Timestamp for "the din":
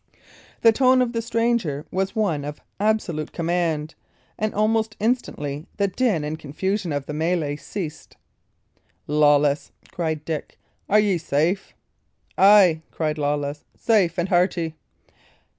5.77-6.23